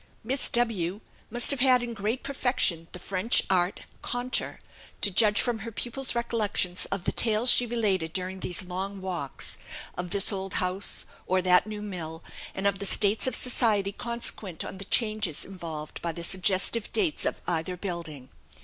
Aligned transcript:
Miss 0.23 0.49
W 0.49 0.99
must 1.29 1.51
have 1.51 1.59
had 1.59 1.83
in 1.83 1.93
great 1.93 2.23
perfection 2.23 2.87
the 2.91 2.97
French 2.97 3.43
art, 3.51 3.81
"conter," 4.03 4.57
to 5.01 5.11
judge 5.11 5.39
from 5.39 5.59
her 5.59 5.71
pupil's 5.71 6.15
recollections 6.15 6.85
of 6.85 7.03
the 7.03 7.11
tales 7.11 7.51
she 7.51 7.67
related 7.67 8.11
during 8.11 8.39
these 8.39 8.63
long 8.63 8.99
walks, 8.99 9.59
of 9.95 10.09
this 10.09 10.33
old 10.33 10.55
house, 10.55 11.05
or 11.27 11.39
that 11.43 11.67
new 11.67 11.83
mill, 11.83 12.23
and 12.55 12.65
of 12.65 12.79
the 12.79 12.85
states 12.87 13.27
of 13.27 13.35
society 13.35 13.91
consequent 13.91 14.65
on 14.65 14.79
the 14.79 14.85
changes 14.85 15.45
involved 15.45 16.01
by 16.01 16.11
the 16.11 16.23
suggestive 16.23 16.91
dates 16.91 17.23
of 17.23 17.39
either 17.45 17.77
building. 17.77 18.29